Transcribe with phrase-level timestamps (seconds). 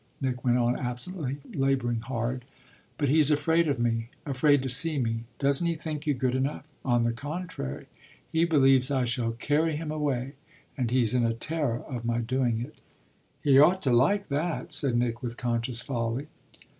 [0.19, 2.43] Nick went on absently, labouring hard.
[2.97, 6.73] "But he's afraid of me afraid to see me." "Doesn't he think you good enough?"
[6.83, 7.85] "On the contrary
[8.31, 10.33] he believes I shall carry him away
[10.75, 12.77] and he's in a terror of my doing it."
[13.43, 16.25] "He ought to like that," said Nick with conscious folly.